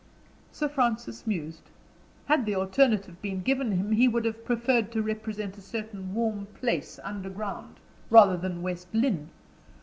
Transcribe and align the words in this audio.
Sir 0.51 0.67
Francis 0.67 1.27
mused. 1.27 1.69
Had 2.25 2.47
the 2.47 2.55
alternative 2.55 3.21
been 3.21 3.41
given 3.43 3.71
him, 3.73 3.91
he 3.91 4.07
would 4.07 4.25
have 4.25 4.43
preferred 4.43 4.91
to 4.93 5.01
represent 5.03 5.59
a 5.59 5.61
certain 5.61 6.15
warm 6.15 6.47
place 6.55 6.99
underground, 7.03 7.75
rather 8.09 8.35
than 8.35 8.63
West 8.63 8.87
Lynne. 8.95 9.29